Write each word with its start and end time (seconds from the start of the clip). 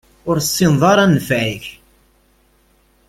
Ur 0.29 0.37
tessineḍ 0.39 0.83
ara 0.91 1.03
nnfeɛ-ik. 1.07 1.65